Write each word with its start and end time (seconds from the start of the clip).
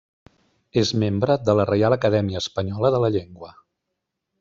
És 0.83 0.93
membre 1.03 1.37
de 1.51 1.55
la 1.59 1.67
Reial 1.73 1.97
Acadèmia 1.99 2.43
Espanyola 2.45 2.95
de 2.97 3.05
la 3.07 3.17
Llengua. 3.19 3.57